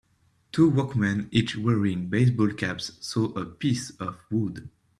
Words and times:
Two 0.51 0.67
workmen, 0.67 1.29
each 1.31 1.55
wearing 1.55 2.07
baseball 2.07 2.49
caps, 2.53 2.97
saw 3.05 3.25
a 3.33 3.45
piece 3.45 3.91
of 3.99 4.17
wood. 4.31 4.67